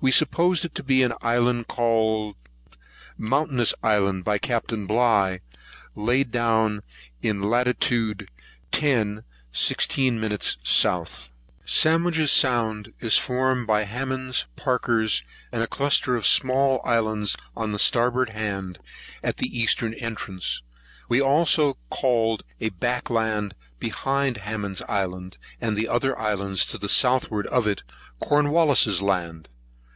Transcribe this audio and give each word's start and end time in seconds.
We 0.00 0.12
supposed 0.12 0.64
it 0.64 0.76
to 0.76 0.84
be 0.84 1.02
an 1.02 1.14
island 1.22 1.66
called 1.66 2.36
by 2.36 2.48
Captain 2.48 2.86
Bligh 3.26 3.28
Mountainous 3.28 3.74
Island, 3.82 5.40
laid 5.96 6.30
down 6.30 6.82
in 7.20 7.42
latitude 7.42 8.28
10.16 8.70 10.56
South. 10.64 11.30
Sandwich's 11.64 12.30
Sound 12.30 12.92
is 13.00 13.18
formed 13.18 13.66
by 13.66 13.82
Hammond's, 13.82 14.46
Parker's, 14.54 15.24
and 15.50 15.64
a 15.64 15.66
cluster 15.66 16.14
of 16.14 16.24
small 16.28 16.80
islands 16.84 17.34
on 17.56 17.72
the 17.72 17.78
starboard 17.80 18.28
hand, 18.30 18.78
at 19.24 19.42
its 19.42 19.52
eastern 19.52 19.94
entrance. 19.94 20.62
We 21.08 21.20
also 21.20 21.76
called 21.90 22.44
a 22.60 22.68
back 22.68 23.10
land 23.10 23.56
behind 23.80 24.36
Hammond's 24.36 24.80
Island, 24.82 25.38
and 25.60 25.76
the 25.76 25.88
other 25.88 26.16
islands 26.16 26.66
to 26.66 26.78
the 26.78 26.88
southward 26.88 27.48
of 27.48 27.66
it, 27.66 27.82
Cornwallis's 28.20 29.02
Land. 29.02 29.48